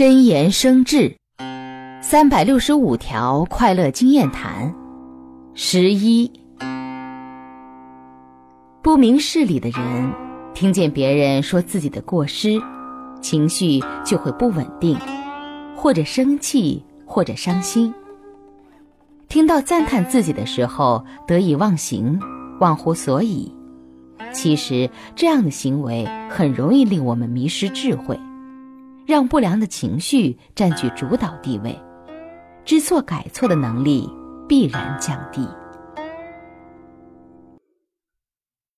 [0.00, 1.14] 真言生智，
[2.00, 4.74] 三百六十五条快乐经验谈。
[5.52, 6.32] 十一，
[8.80, 10.10] 不明事理的人，
[10.54, 12.58] 听见别人说自己的过失，
[13.20, 14.96] 情绪就会不稳定，
[15.76, 17.92] 或者生气，或者伤心。
[19.28, 22.18] 听到赞叹自己的时候，得意忘形，
[22.58, 23.54] 忘乎所以。
[24.32, 28.18] 其实这样的行为很容易令我们迷失智慧。
[29.10, 31.76] 让不良的情绪占据主导地位，
[32.64, 34.08] 知错改错的能力
[34.48, 35.44] 必然降低。